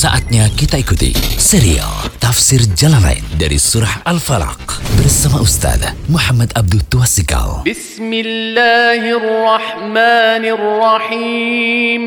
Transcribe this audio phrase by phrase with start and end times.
[0.00, 7.68] Saatnya kita ikuti serial Tafsir Jalalain dari Surah Al-Falaq bersama Ustaz Muhammad Abdul Tuasikal.
[7.68, 12.02] بسم الله الرحمن الرحيم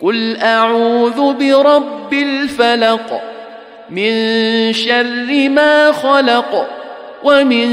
[0.00, 3.08] قل أعوذ برب الفلق
[3.92, 4.12] من
[4.72, 6.52] شر ما خلق
[7.20, 7.68] ومن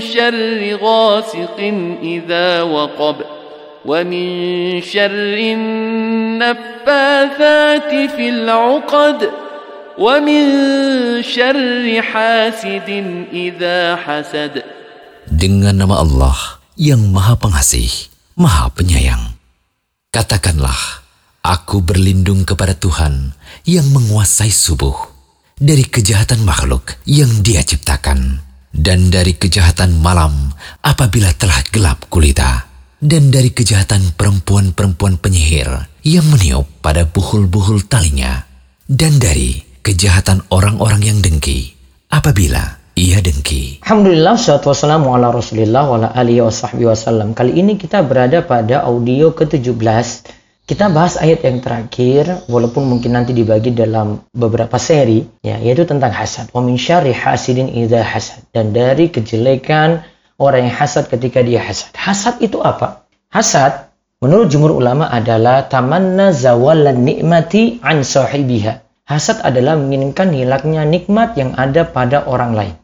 [0.00, 1.58] شر غاسق
[2.02, 3.35] إذا وقب
[3.86, 4.26] ومن
[4.82, 5.38] شر
[6.38, 7.30] النفاثات
[8.14, 9.30] في العقد
[9.98, 10.42] ومن
[11.22, 12.88] شر حاسد
[13.32, 14.62] إذا حسد
[15.32, 16.34] Dengan nama Allah
[16.74, 17.88] yang Maha Pengasih,
[18.34, 19.38] Maha Penyayang.
[20.10, 20.76] Katakanlah,
[21.46, 23.32] aku berlindung kepada Tuhan
[23.64, 24.94] yang menguasai subuh
[25.56, 28.42] dari kejahatan makhluk yang Dia ciptakan
[28.74, 30.50] dan dari kejahatan malam
[30.82, 32.65] apabila telah gelap gulita
[32.97, 35.69] dan dari kejahatan perempuan-perempuan penyihir
[36.01, 38.41] yang meniup pada buhul-buhul talinya
[38.89, 41.77] dan dari kejahatan orang-orang yang dengki
[42.09, 43.85] apabila ia dengki.
[43.85, 47.37] Alhamdulillah, salatu wassalamu ala rasulillah wa ala alihi wa sahbihi wasallam.
[47.37, 50.33] Kali ini kita berada pada audio ke-17.
[50.67, 56.11] Kita bahas ayat yang terakhir, walaupun mungkin nanti dibagi dalam beberapa seri, ya, yaitu tentang
[56.11, 56.49] hasad.
[56.51, 58.43] Wa min syarri hasidin idza hasad.
[58.51, 60.03] Dan dari kejelekan
[60.37, 61.93] orang yang hasad ketika dia hasad.
[61.97, 63.05] Hasad itu apa?
[63.33, 63.89] Hasad,
[64.21, 68.81] menurut jumhur ulama adalah tamanna zawalan nikmati an sahibiha.
[69.07, 72.75] Hasad adalah menginginkan hilangnya nikmat yang ada pada orang lain.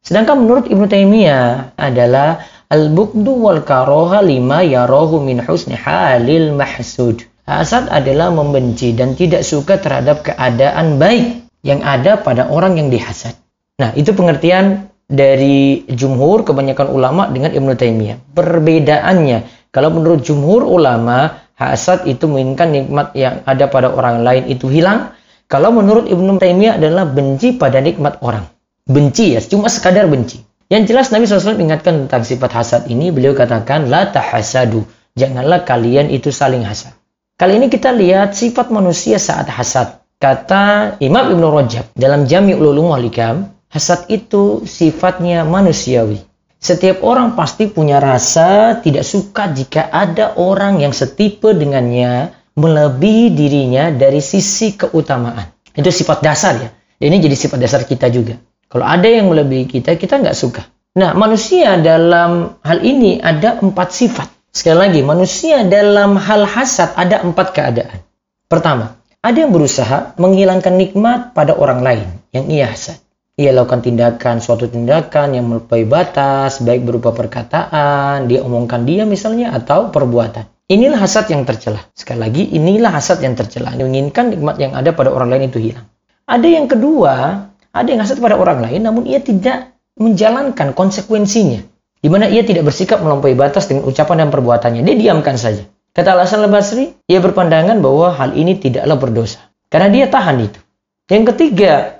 [0.00, 7.26] Sedangkan menurut Ibnu Taimiyah adalah al-bukdu wal karoha lima yarohu min husni halil mahsud.
[7.46, 13.34] Hasad adalah membenci dan tidak suka terhadap keadaan baik yang ada pada orang yang dihasad.
[13.76, 18.34] Nah, itu pengertian dari jumhur kebanyakan ulama dengan Ibnu Taimiyah.
[18.34, 24.66] Perbedaannya, kalau menurut jumhur ulama, hasad itu menginginkan nikmat yang ada pada orang lain itu
[24.66, 25.14] hilang.
[25.46, 30.40] Kalau menurut Ibnu Taimiyah adalah benci pada nikmat orang benci ya, cuma sekadar benci.
[30.66, 34.82] Yang jelas Nabi SAW ingatkan tentang sifat hasad ini, beliau katakan, La tahasadu,
[35.14, 36.94] janganlah kalian itu saling hasad.
[37.36, 40.02] Kali ini kita lihat sifat manusia saat hasad.
[40.16, 46.22] Kata Imam Ibn Rajab dalam Jami Ululung Walikam, hasad itu sifatnya manusiawi.
[46.56, 53.92] Setiap orang pasti punya rasa tidak suka jika ada orang yang setipe dengannya melebihi dirinya
[53.92, 55.52] dari sisi keutamaan.
[55.76, 56.70] Itu sifat dasar ya.
[56.96, 58.40] Ini jadi sifat dasar kita juga.
[58.66, 60.64] Kalau ada yang melebihi kita, kita nggak suka.
[60.96, 64.32] Nah, manusia dalam hal ini ada empat sifat.
[64.48, 68.00] Sekali lagi, manusia dalam hal hasad ada empat keadaan.
[68.48, 72.96] Pertama, ada yang berusaha menghilangkan nikmat pada orang lain yang ia hasad.
[73.36, 79.52] Ia lakukan tindakan, suatu tindakan yang melampaui batas, baik berupa perkataan, dia omongkan dia misalnya,
[79.52, 80.48] atau perbuatan.
[80.72, 81.84] Inilah hasad yang tercela.
[81.92, 83.76] Sekali lagi, inilah hasad yang tercela.
[83.76, 85.84] Menginginkan nikmat yang ada pada orang lain itu hilang.
[86.24, 87.44] Ada yang kedua,
[87.76, 91.60] ada yang hasad pada orang lain namun ia tidak menjalankan konsekuensinya.
[92.00, 94.80] Di mana ia tidak bersikap melampaui batas dengan ucapan dan perbuatannya.
[94.80, 95.60] Dia diamkan saja.
[95.92, 99.44] Kata Al-Hasan al-Basri, ia berpandangan bahwa hal ini tidaklah berdosa.
[99.68, 100.60] Karena dia tahan itu.
[101.06, 101.95] Yang ketiga,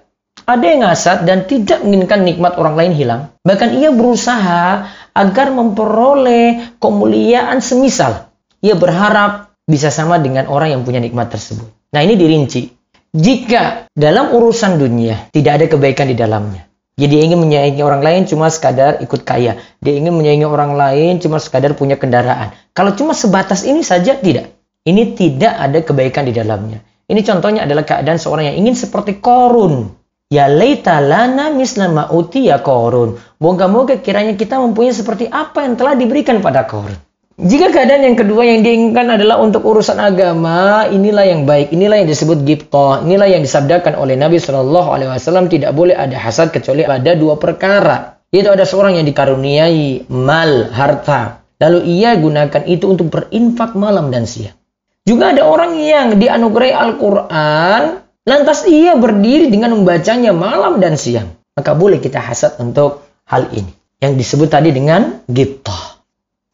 [0.46, 3.22] ada yang hasad dan tidak menginginkan nikmat orang lain hilang.
[3.42, 8.30] Bahkan ia berusaha agar memperoleh kemuliaan semisal.
[8.62, 11.66] Ia berharap bisa sama dengan orang yang punya nikmat tersebut.
[11.90, 12.70] Nah ini dirinci.
[13.10, 18.22] Jika dalam urusan dunia tidak ada kebaikan di dalamnya, jadi dia ingin menyayangi orang lain
[18.24, 19.60] cuma sekadar ikut kaya.
[19.84, 22.56] Dia ingin menyayangi orang lain cuma sekadar punya kendaraan.
[22.72, 24.54] Kalau cuma sebatas ini saja tidak.
[24.86, 26.80] Ini tidak ada kebaikan di dalamnya.
[27.04, 30.05] Ini contohnya adalah keadaan seorang yang ingin seperti korun.
[30.26, 33.14] Ya leita lana mislama uti ya korun.
[33.38, 36.98] Moga-moga kiranya kita mempunyai seperti apa yang telah diberikan pada korun.
[37.38, 42.08] Jika keadaan yang kedua yang diinginkan adalah untuk urusan agama, inilah yang baik, inilah yang
[42.10, 46.82] disebut giptoh, inilah yang disabdakan oleh Nabi Shallallahu Alaihi Wasallam tidak boleh ada hasad kecuali
[46.82, 53.12] ada dua perkara, yaitu ada seorang yang dikaruniai mal, harta, lalu ia gunakan itu untuk
[53.12, 54.56] berinfak malam dan siang.
[55.04, 57.82] Juga ada orang yang dianugerahi Al-Quran,
[58.26, 61.32] lantas ia berdiri dengan membacanya malam dan siang.
[61.56, 63.72] Maka boleh kita hasad untuk hal ini.
[63.96, 66.04] Yang disebut tadi dengan giptoh.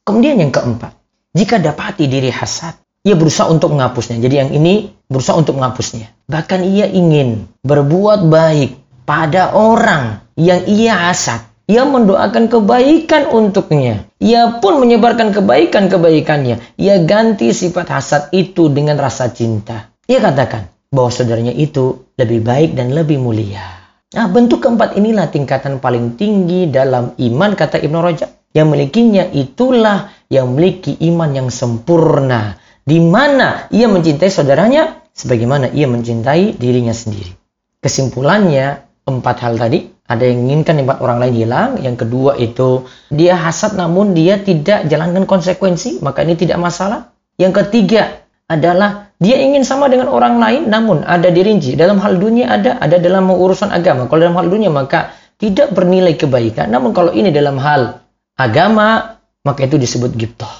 [0.07, 0.95] Kemudian yang keempat,
[1.35, 4.23] jika dapati diri hasad, ia berusaha untuk menghapusnya.
[4.23, 6.07] Jadi yang ini berusaha untuk menghapusnya.
[6.31, 11.43] Bahkan ia ingin berbuat baik pada orang yang ia hasad.
[11.67, 14.07] Ia mendoakan kebaikan untuknya.
[14.23, 16.79] Ia pun menyebarkan kebaikan-kebaikannya.
[16.79, 19.91] Ia ganti sifat hasad itu dengan rasa cinta.
[20.07, 23.65] Ia katakan bahwa saudaranya itu lebih baik dan lebih mulia.
[24.13, 28.29] Nah, bentuk keempat inilah tingkatan paling tinggi dalam iman kata Ibnu Rajab.
[28.53, 32.61] Yang milikinya itulah yang memiliki iman yang sempurna.
[32.85, 37.33] Di mana ia mencintai saudaranya sebagaimana ia mencintai dirinya sendiri.
[37.81, 43.33] Kesimpulannya, empat hal tadi, ada yang menginginkan empat orang lain hilang, yang kedua itu dia
[43.33, 47.17] hasad namun dia tidak jalankan konsekuensi, maka ini tidak masalah.
[47.41, 48.22] Yang ketiga
[48.53, 51.79] adalah dia ingin sama dengan orang lain namun ada dirinci.
[51.79, 54.11] Dalam hal dunia ada, ada dalam urusan agama.
[54.11, 56.71] Kalau dalam hal dunia maka tidak bernilai kebaikan.
[56.71, 57.99] Namun kalau ini dalam hal
[58.39, 60.51] agama, maka itu disebut giptoh.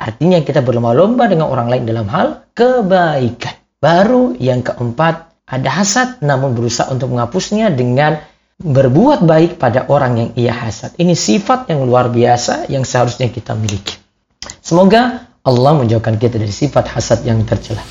[0.00, 3.54] Artinya kita berlomba-lomba dengan orang lain dalam hal kebaikan.
[3.82, 8.18] Baru yang keempat, ada hasad namun berusaha untuk menghapusnya dengan
[8.62, 10.94] berbuat baik pada orang yang ia hasad.
[10.96, 13.98] Ini sifat yang luar biasa yang seharusnya kita miliki.
[14.62, 17.82] Semoga Allah menjauhkan kita dari sifat hasad yang tercela.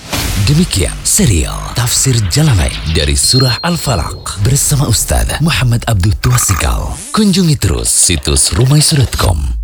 [0.48, 6.96] Demikian serial Tafsir Jalalain dari Surah Al-Falaq bersama Ustaz Muhammad Abdul Tuasikal.
[7.12, 9.61] Kunjungi terus situs rumaisu.com